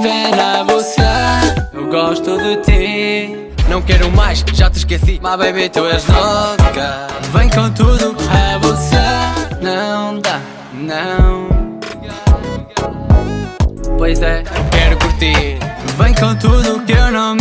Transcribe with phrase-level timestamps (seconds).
[0.00, 1.02] Vem na você,
[1.72, 3.52] eu gosto de ti.
[3.68, 5.20] Não quero mais, já te esqueci.
[5.22, 7.08] My baby, tu és louca.
[7.32, 8.96] Vem com tudo, a você
[9.60, 10.40] não dá,
[10.72, 11.48] não.
[13.98, 15.58] Pois é, quero curtir.
[15.98, 17.34] Vem com tudo que eu não